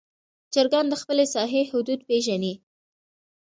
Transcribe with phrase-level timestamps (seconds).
[0.53, 2.53] چرګان د خپل ساحې حدود پېژني.